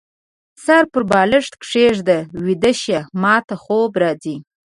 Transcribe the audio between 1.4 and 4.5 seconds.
کيږده، ويده شه، ماته خوب راځي